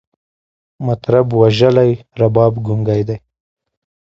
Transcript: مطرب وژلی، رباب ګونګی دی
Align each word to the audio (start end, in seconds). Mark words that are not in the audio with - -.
مطرب 0.85 1.27
وژلی، 1.39 1.91
رباب 2.19 2.53
ګونګی 2.65 3.01
دی 3.07 3.17